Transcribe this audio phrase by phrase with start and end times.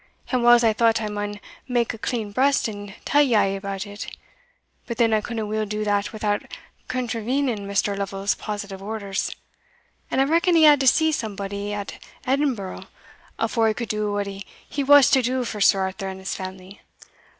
[0.31, 3.85] and whiles I thought I maun mak a clean breast and tell you a' about
[3.85, 4.07] it;
[4.87, 6.41] but then I couldna weel do that without
[6.87, 7.95] contravening Mr.
[7.95, 9.35] Lovel's positive orders;
[10.09, 12.87] and I reckon he had to see somebody at Edinburgh
[13.37, 16.81] afore he could do what he wussed to do for Sir Arthur and his family."